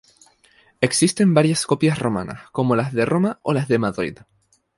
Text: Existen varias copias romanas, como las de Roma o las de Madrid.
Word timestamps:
Existen 0.81 1.35
varias 1.35 1.67
copias 1.67 1.99
romanas, 1.99 2.49
como 2.51 2.75
las 2.75 2.91
de 2.91 3.05
Roma 3.05 3.39
o 3.43 3.53
las 3.53 3.67
de 3.67 3.77
Madrid. 3.77 4.17